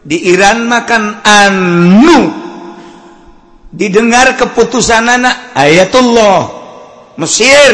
[0.05, 2.45] di Iran makan anu.
[3.75, 6.63] Didengar keputusan anak ayatullah.
[7.19, 7.73] Mesir.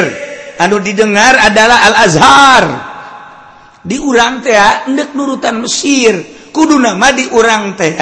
[0.57, 2.65] Anu didengar adalah Al-Azhar.
[3.85, 4.57] Di urang teh
[4.89, 6.17] ndek nurutan Mesir.
[6.55, 7.93] Kudu nama di urang teh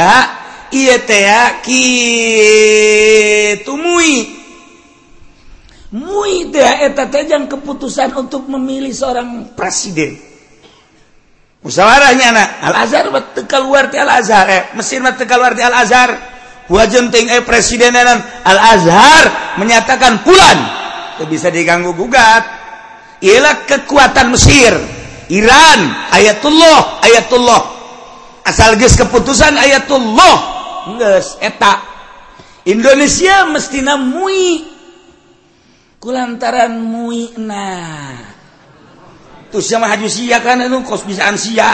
[0.71, 2.55] iya teh kitu
[3.75, 4.39] mui.
[5.89, 10.28] Mui teh eta teh keputusan untuk memilih seorang presiden.
[11.63, 14.63] musyawarahnya na Al Azhar tekal luar ti Al Azhar eh.
[14.79, 16.11] Mesir mah tekal luar Al Azhar
[16.71, 20.79] wajenting eh presidenan Al Azhar menyatakan pulan
[21.19, 22.47] itu bisa diganggu gugat.
[23.19, 24.71] Ialah kekuatan Mesir.
[25.35, 25.81] Iran
[26.15, 27.61] ayatullah ayatullah.
[28.47, 30.37] Asal geus keputusan ayatullah.
[30.95, 31.83] Geus eta.
[32.71, 34.63] Indonesia mesti namui.
[35.99, 38.28] Kulantaran mui nah.
[39.49, 41.73] Tuh sama haju sia kan itu kos bisaan sia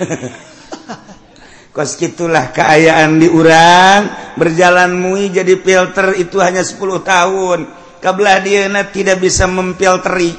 [1.74, 7.60] kos gitulah keayaan diurang berjalan mui jadi filter itu hanya 10 tahun.
[8.00, 10.32] Kabelah dia tidak bisa memfilteri.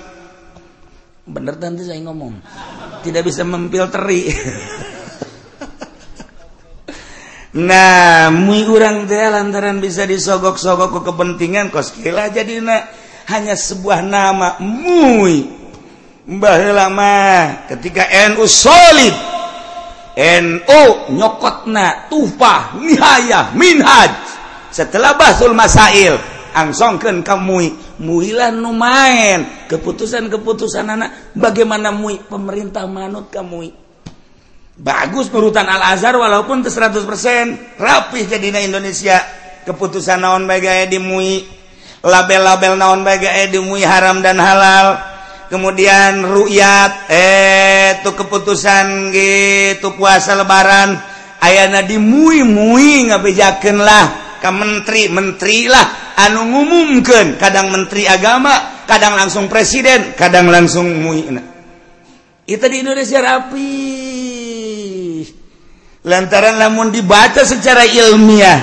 [1.30, 2.42] Bener nanti saya ngomong.
[3.06, 4.22] Tidak bisa memfilteri.
[7.52, 12.88] Nah mui urang teh lantaran bisa disogok-sogok ke kepentingan kos kila jadi nak
[13.28, 15.52] hanya sebuah nama mui
[16.22, 17.18] Mbah lama
[17.66, 19.14] ketika NU solid
[20.14, 20.84] NU
[21.18, 24.14] nyokotna tufah nihayah minhaj.
[24.70, 26.22] Setelah basul masail
[26.54, 27.74] angsongkeun ka mui.
[28.02, 32.22] Muilah nu main keputusan-keputusan anak bagaimana mui?
[32.22, 33.74] Pemerintah manut ka mui.
[34.78, 39.22] Bagus nurutan Al Azhar walaupun ke 100% rapih jadina Indonesia.
[39.66, 41.46] Keputusan naon bae di mui?
[42.02, 45.11] Label-label naon bae di mui haram dan halal?
[45.52, 50.96] kemudian rukyat eh tuh keputusan gitu puasa lebaran
[51.44, 56.16] ayana dimui-mui ngabejakanlah ke menteri menteri lah.
[56.16, 61.28] Anu ngumumkan kadang menteri agama kadang langsung presiden kadang langsung mui
[62.52, 63.72] itu di Indonesia rapi.
[66.02, 68.60] Lantaran namun dibaca secara ilmiah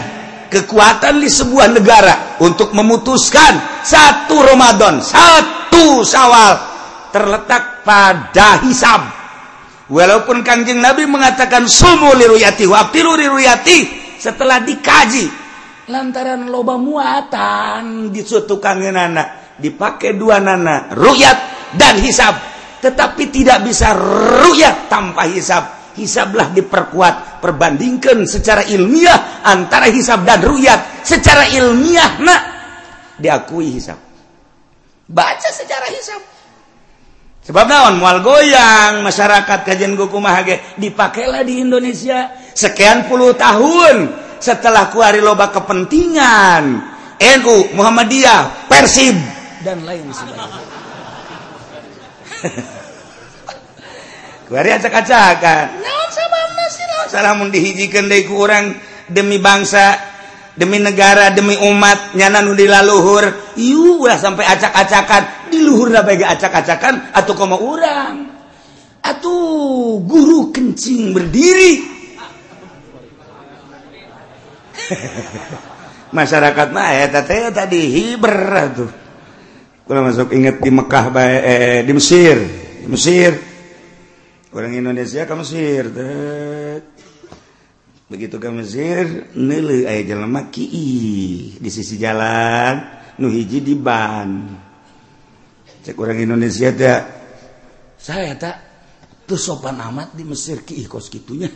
[0.52, 6.67] kekuatan di sebuah negara untuk memutuskan satu Ramadan, satu Syawal
[7.10, 9.02] terletak pada hisab.
[9.88, 13.78] Walaupun kanjeng Nabi mengatakan sumu liruyati waqtiru liruyati
[14.20, 15.48] setelah dikaji
[15.88, 22.36] lantaran loba muatan di suatu kangen anak dipakai dua nana ruyat dan hisab
[22.78, 23.90] tetapi tidak bisa
[24.44, 25.64] ruyat tanpa hisab.
[25.98, 31.02] Hisablah diperkuat perbandingkan secara ilmiah antara hisab dan ruyat.
[31.02, 32.42] Secara ilmiah nak
[33.18, 33.98] diakui hisab.
[35.10, 36.22] Baca secara hisab
[37.48, 45.24] sebab naon mual goyang masyarakat kajian gukumahage dipakailah di Indonesia sekian puluh tahun setelah kuari
[45.24, 46.64] loba kepentingan
[47.16, 49.16] NU Muhammadiyah Persib
[49.64, 50.60] dan lain sebagainya.
[54.48, 58.76] Kuari acak-acakan naon sabab nasi naon salamun dihijikan dari kurang
[59.08, 60.17] demi bangsa.
[60.58, 65.48] Demi negara demi umat nyana nu dilaluhur ulah sampai acak-acakan.
[65.48, 68.34] Di luhur da acak-acakan atau koma urang.
[69.00, 71.96] Atuh guru kencing berdiri.
[76.18, 76.68] Masyarakat
[77.54, 78.36] tadi hiber
[78.74, 78.90] tuh.
[79.88, 82.36] Masuk ingat di Mekkah eh, di Mesir.
[82.84, 83.32] Di Mesir.
[84.52, 85.88] Orang Indonesia ke Mesir
[88.08, 90.66] begitu ke Mesir nele aya jelma ki
[91.60, 92.80] di sisi jalan
[93.20, 94.48] nu hiji di ban.
[95.84, 97.02] Cek orang Indonesia tak
[98.00, 98.56] saya tak
[99.28, 101.52] tuh sopan amat di Mesir ki kos kitunya.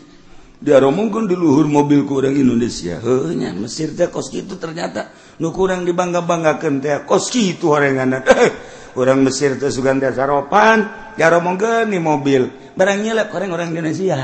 [0.62, 3.02] Dia romongkan di luhur mobil ku orang Indonesia.
[3.02, 5.10] Heunya Mesir teh kos kitu ternyata.
[5.42, 8.50] Nu kurang dibangga-banggakeun teh kos kitu horenganna eh,
[8.94, 12.46] orang Mesir teh sugan teh saropan dia romongkeun di mobil.
[12.78, 14.20] Barangnya lek orang orang Indonesia.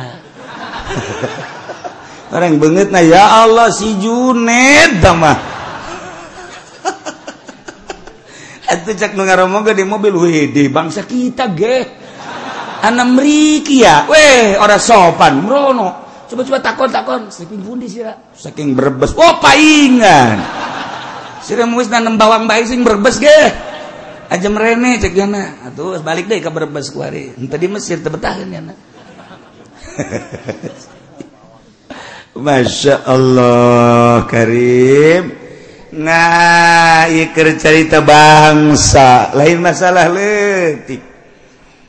[2.29, 5.33] Orang banget nah ya Allah si Junet sama.
[8.73, 11.89] Atuh cek nu ngaromoga di mobil WD bangsa kita ge.
[12.85, 14.05] Anak mriki ya.
[14.07, 18.13] Weh, ora sopan merono Coba-coba takon-takon saking pundi sira?
[18.37, 20.37] Saking berbes Oh, paingan.
[21.41, 23.41] Sira wis nanem bawang bae sing berbes ge.
[24.29, 25.65] Aja merene cek yana.
[25.65, 27.33] Atuh balik deh ke berbes kuari.
[27.33, 28.77] Tadi Mesir tebetahin yana.
[32.39, 35.35] Masya Allah Karim.
[35.91, 39.35] Ngaikir cerita bangsa.
[39.35, 41.03] Lain masalah letik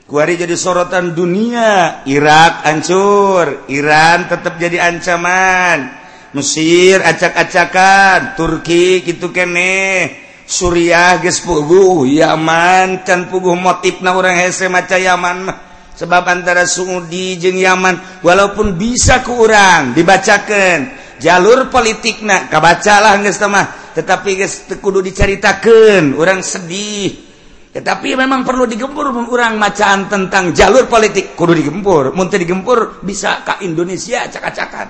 [0.10, 2.02] kuari jadi sorotan dunia.
[2.10, 3.70] Irak hancur.
[3.70, 5.94] Iran tetap jadi ancaman.
[6.34, 8.34] Mesir acak-acakan.
[8.34, 10.10] Turki gitu kene.
[10.50, 12.10] Suriah geus puguh.
[12.10, 15.69] Yaman can puguh motifna urang hese maca Yaman mah.
[16.00, 23.44] sebab antara Suudi jeung Yaman walaupun bisa ke urang dibacakan jalur politik nah kabacalah geus
[23.44, 27.28] mah tetapi geus kudu diceritakan orang sedih.
[27.70, 33.68] Tetapi memang perlu digempur orang macaan tentang jalur politik kudu digempur mun digempur bisa ke
[33.68, 34.88] Indonesia acak-acakan.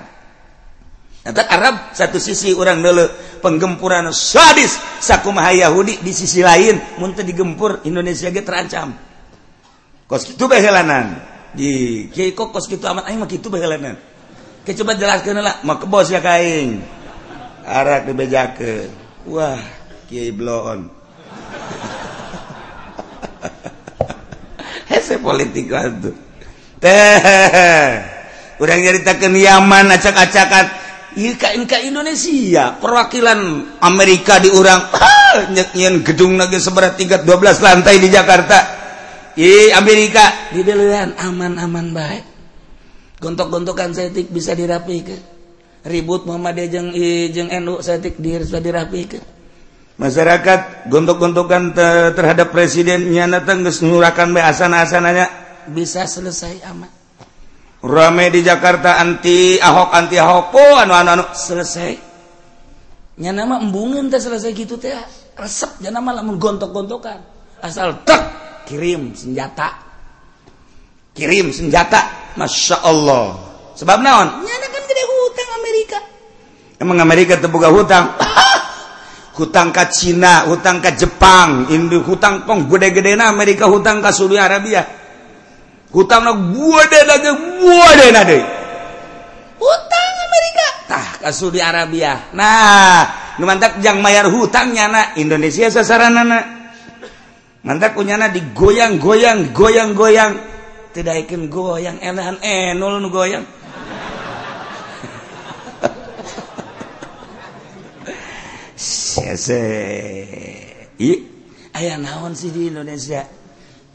[1.20, 3.04] Nah, Arab satu sisi orang dulu
[3.44, 9.09] penggempuran sadis sakumaha Yahudi di sisi lain muntah digempur Indonesia ge terancam.
[10.10, 11.22] Kos itu behelanan.
[11.54, 13.94] Di kiai kok kos gitu amat aing mah kitu behelanan.
[14.66, 16.82] Ke coba jelaskeun lah mau ke bos ya kain
[17.62, 18.90] arak dibejakeun.
[19.30, 19.62] Wah
[20.10, 20.90] kiai bloon.
[25.20, 25.70] Politik
[28.56, 30.66] udah nyaritakan Yaman acak-acakan.
[31.84, 33.38] Indonesia perwakilan
[33.82, 34.88] Amerika diurang.
[35.50, 38.79] Nyenyian gedung lagi seberat tingkat 12 lantai di Jakarta
[39.40, 40.52] Ye, Amerika.
[40.52, 42.24] Didean aman-aman baik.
[43.24, 45.16] Gontok-gontokan setik bisa dirapikan.
[45.80, 46.92] Ribut Muhammad jeng
[47.32, 49.24] jeng NU setik bisa dirapikan.
[49.96, 55.28] Masyarakat gontok-gontokan te terhadap presiden nyana tengges nurakan be asana-asananya.
[55.72, 56.88] Bisa selesai aman.
[57.80, 60.44] Rame di Jakarta anti ahok anti ahok.
[60.52, 61.24] Po anu anu anu.
[61.32, 61.96] Selesai.
[63.20, 64.92] Nyana mah embungan teh selesai gitu teh.
[65.36, 67.20] Resep nyana mah lamun gontok-gontokan.
[67.60, 68.39] Asal tak
[68.70, 69.74] kirim senjata.
[71.10, 72.30] Kirim senjata.
[72.38, 73.34] Masya Allah.
[73.74, 74.46] Sebab naon?
[74.46, 75.98] Nyana kan gede hutang Amerika.
[76.78, 78.14] Emang Amerika terbuka hutang.
[79.40, 84.36] Hutang ke Cina hutang ke Jepang Indo hutang pong gede-gede na Amerika hutang ke Saudi
[84.36, 84.84] Arabia.
[85.96, 88.42] Hutang na gede lagi gede na deh
[89.56, 90.66] hutang Amerika.
[90.92, 92.28] Tah ke Saudi Arabia.
[92.36, 96.59] Nah mantap yang mayar hutangnya anak Indonesia sasaran anak
[97.60, 100.32] mantap punyana digoyang-goyang goyang-goyang
[100.90, 103.44] tidak yakin goyang enahan eh, enul nu goyang
[108.80, 109.60] Sese.
[111.76, 113.24] Ayah naon sih di Indonesia?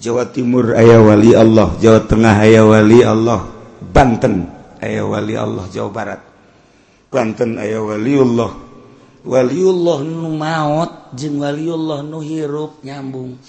[0.01, 3.45] Jawa Timur ayah wali Allah, Jawa Tengah ayah wali Allah,
[3.81, 4.45] Banten
[4.81, 6.21] ayah wali Allah, Jawa Barat.
[7.09, 8.51] Banten ayah wali Allah,
[9.25, 13.41] Waliullah nu maut jeung waliullah nu hirup nyambung.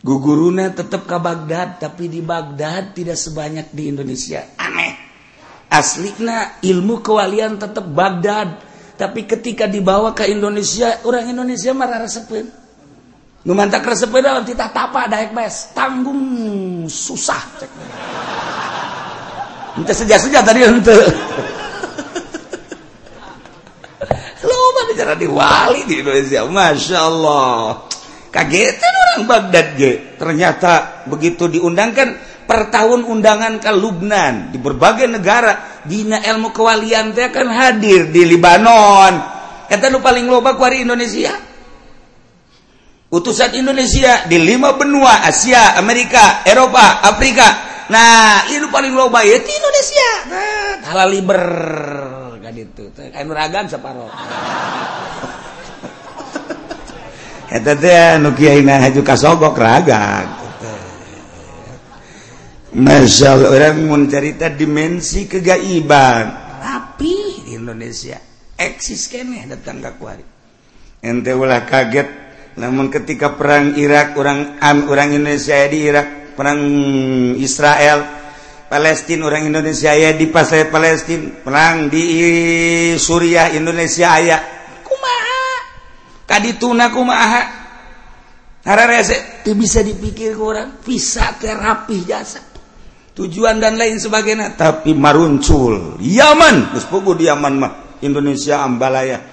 [0.00, 4.56] Guguruna tetap ke Baghdad tapi di Baghdad tidak sebanyak di Indonesia.
[4.56, 4.96] Aneh.
[5.68, 8.64] Aslinya ilmu kewalian tetap Baghdad
[8.96, 12.48] tapi ketika dibawa ke Indonesia orang Indonesia marah resepin.
[13.44, 16.16] Numantak resepin dalam tita tapa daek bes tanggung
[16.88, 17.60] susah.
[19.76, 20.96] Ente sejak sejak tadi ente.
[24.96, 26.48] Bicara di wali di Indonesia.
[26.48, 27.84] Masya Allah.
[28.32, 29.92] Kagetan orang Baghdad ge.
[30.16, 32.16] Ternyata begitu diundangkan
[32.48, 38.24] per tahun undangan ke Lubnan di berbagai negara dina ilmu kewalian teh akan hadir di
[38.24, 39.36] Libanon.
[39.68, 41.36] Kata nu paling loba kuari Indonesia?
[43.12, 47.68] Utusan Indonesia di lima benua Asia Amerika Eropa Afrika.
[47.92, 50.10] Nah itu paling loba ya di Indonesia.
[50.32, 51.42] Nah, halal liber
[52.46, 54.06] kan itu kain ragam separoh
[57.50, 60.26] eta teh nu kiai nah itu kasogok raga.
[62.76, 66.28] Masya Allah orang mencerita dimensi kegaiban.
[66.60, 68.20] Tapi di Indonesia
[68.52, 70.24] eksis kene datang ke kuari.
[71.00, 72.28] Ente ulah kaget.
[72.60, 76.60] Namun ketika perang Irak orang orang Indonesia di Irak perang
[77.40, 78.15] Israel
[78.76, 84.36] Palestine orang Indonesia aya di pasai Palestine perang di Suriah Indonesia aya
[84.84, 85.44] kumaha?
[86.28, 87.42] Tadi tuna kumaha?
[88.68, 92.44] Hararese teu bisa dipikir ke orang bisa terapi jasa.
[93.16, 94.60] Tujuan dan lain sebagainya.
[94.60, 95.96] Tapi maruncul.
[95.96, 96.76] Yaman.
[96.76, 97.72] Geus pugu di Yaman mah.
[98.04, 99.24] Indonesia ambalaya.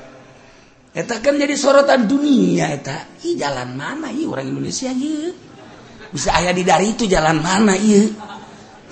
[0.95, 3.19] Eta kan jadi sorotan dunia eta.
[3.27, 4.07] I jalan mana?
[4.07, 5.35] Ieu orang Indonesia ieu
[6.13, 8.13] bisa aya di dari itu jalan mana ieu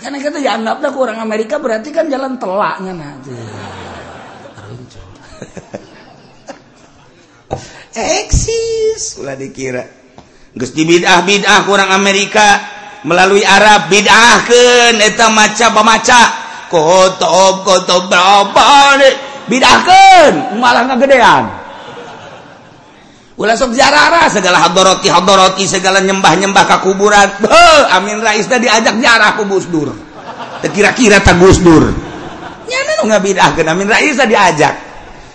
[0.02, 3.30] karena kita dianggapnya ke orang Amerika berarti kan jalan telaknya nanti.
[8.18, 9.86] Eksis, ulah dikira.
[10.58, 12.60] Gus di bidah bidah orang Amerika
[13.06, 16.22] melalui Arab bidahkan eta maca pemaca.
[16.72, 18.96] Kotob kotob berapa
[19.52, 21.61] bidahkan malah ngegedean
[23.40, 27.28] Ulah sok ziarah segala hadoroti hadoroti segala nyembah nyembah ke kuburan.
[27.40, 29.90] Beuh, Amin Rais tadi diajak ziarah ku Gus Dur.
[30.62, 31.88] Kira-kira tak Gus Dur.
[32.68, 34.76] Nyana nu ngabidahkeun Amin Rais tadi diajak.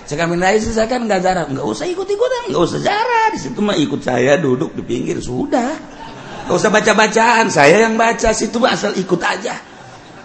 [0.06, 3.26] Cek Amin Rais saya kan enggak ziarah, enggak usah ikut-ikutan, enggak usah ziarah.
[3.34, 5.74] Di situ mah ikut saya duduk di pinggir sudah.
[6.46, 9.58] Enggak usah baca-bacaan, saya yang baca situ mah asal ikut aja.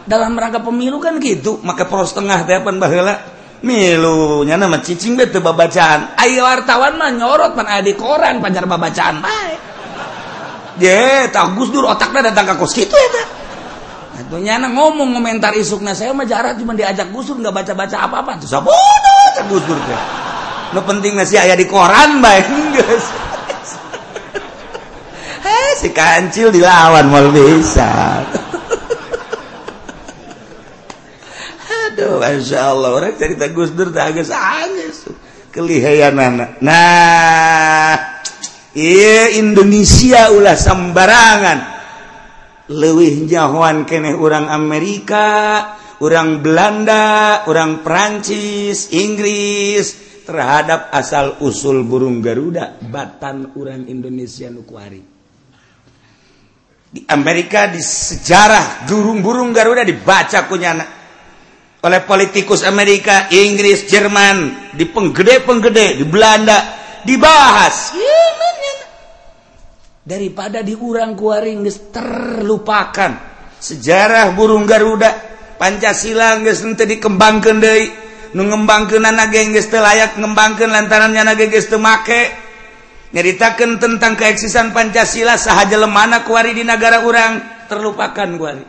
[0.06, 3.41] Dalam rangka pemilu kan gitu, maka pros tengah teh pan baheula.
[3.62, 9.60] milunya nama cicing bete babacaan ayo wartawan mah nyorot pan di koran panjar babacaan baik
[10.82, 13.28] ye tak Gus Dur otaknya datang ke kos gitu ya tak
[14.12, 18.42] Tentunya nah, ngomong komentar isuknya saya mah jarak cuma diajak Gus Dur nggak baca-baca apa-apa
[18.42, 20.02] tuh sabodo cak Gus Dur teh.
[20.72, 23.06] lo penting sih aya di koran baik geus.
[25.52, 28.24] eh si kancil dilawan mal bisa.
[32.02, 33.94] Allah cerita Gudur
[35.52, 36.16] kelihaan
[36.64, 37.94] nah
[39.36, 41.60] Indonesia ulah sembarangan.
[42.72, 45.28] Lewih jawan kene orang Amerika
[46.00, 50.10] orang Belanda orang Perancis Inggris.
[50.22, 55.02] Terhadap asal-usul burung Garuda Batan orang Indonesia Nukuari
[56.92, 61.01] di Amerika di sejarah burung-burung Garuda dibaca punya anak
[61.82, 66.58] oleh politikus Amerika Inggris Jerman di penggede penggede di Belanda
[67.02, 67.98] dibahas.
[70.02, 71.62] Daripada diurang kuaring
[71.94, 73.30] terlupakan.
[73.62, 75.14] Sejarah burung Garuda
[75.62, 77.94] Pancasila geus henteu dikembangkeun deui
[78.34, 82.34] nu ngembangkeunana ge geus teu layak ngembangkeun lantaran nyana ge geus teu make.
[83.14, 88.64] Nyaritakeun tentang keeksisan Pancasila sahaja lemana kuari di negara urang terlupakan kuari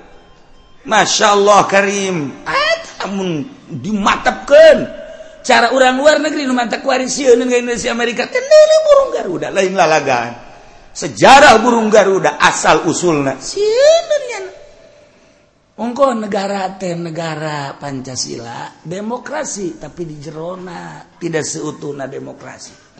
[0.82, 2.42] Masya Allah Karim.
[2.42, 4.76] Ayat namun dimatapkan
[5.42, 8.40] cara orang luar negeri mantap warisieuneun ka Indonesia Amerika teh
[8.86, 10.32] burung Garuda lain lalagaan.
[10.92, 13.40] Sejarah burung Garuda asal usulna.
[13.42, 14.40] Sieun nya
[15.82, 22.94] Ongko negara teh negara Pancasila demokrasi tapi di jerona tidak seutuhna demokrasi.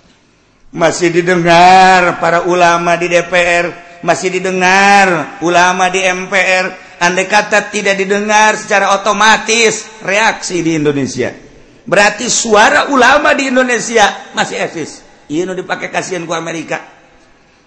[0.72, 8.54] Masih didengar para ulama di DPR masih didengar ulama di MPR andai kata tidak didengar
[8.54, 11.34] secara otomatis reaksi di Indonesia.
[11.82, 15.02] Berarti suara ulama di Indonesia masih eksis.
[15.26, 16.78] Iya dipakai kasihan ku Amerika.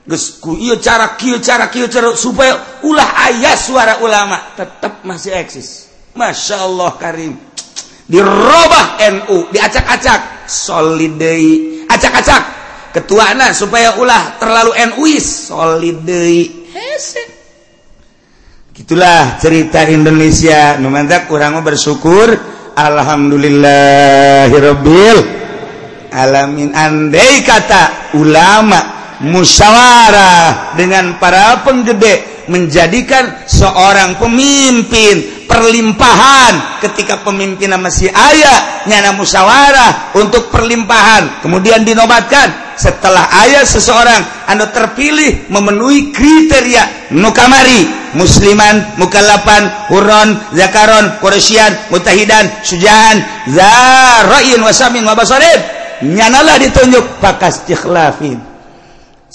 [0.07, 5.91] Gus iya cara kieu cara kieu cara supaya ulah ayat suara ulama tetap masih eksis.
[6.15, 7.35] Masya Allah Karim.
[8.07, 10.47] Dirubah NU diacak-acak.
[10.47, 12.43] Solidei acak-acak.
[12.95, 16.07] Ketuaan supaya ulah terlalu NUis solid
[18.75, 20.75] gitulah cerita Indonesia.
[20.75, 22.35] Numantak kurang bersyukur.
[22.75, 25.17] Alhamdulillahhirobbil
[26.11, 26.75] alamin.
[26.75, 28.83] Andai kata ulama
[29.23, 40.49] musyawarah dengan para penggede menjadikan seorang pemimpin perlimpahan ketika pemimpin masih ayah nyana musyawarah untuk
[40.51, 42.65] perlimpahan kemudian dinobatkan.
[42.75, 48.03] Setelah ayah seseorang anda terpilih memenuhi kriteria nukamari.
[48.15, 53.19] Musliman mukalapan huron zakaron koresian mutahidan sujahan
[53.51, 55.59] zarain wasamin wabasorib
[55.99, 58.39] nyanalah ditunjuk pakas tikhlafin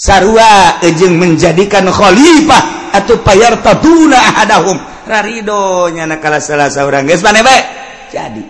[0.01, 4.77] sarua ejeng menjadikan khalifah atau payar tabuna ahadahum.
[5.07, 7.65] Raridonya nakala salah seorang guys mana baik
[8.11, 8.43] jadi.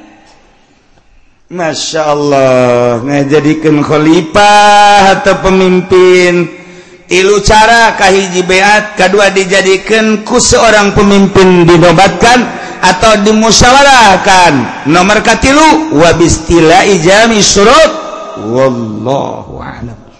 [1.51, 6.47] Masya Allah ngajadikan khalifah atau pemimpin.
[7.11, 12.39] Tilu cara kahiji beat kedua dijadikan ku seorang pemimpin dinobatkan
[12.79, 17.91] atau dimusyawarahkan nomor katilu wabistila ijami surut
[18.47, 20.10] wallahu a'lam.